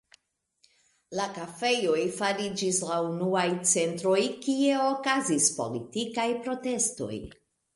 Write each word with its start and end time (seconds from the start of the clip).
La 1.17 1.25
kafejoj 1.33 1.99
fariĝis 2.15 2.79
la 2.87 2.97
unuaj 3.09 3.45
centroj, 3.73 4.17
kie 4.47 4.81
okazis 4.87 5.51
politikaj 5.61 6.27
protestoj. 6.49 7.13